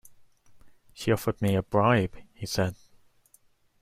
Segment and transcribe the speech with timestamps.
[0.93, 2.75] She offered me a bribe, he said.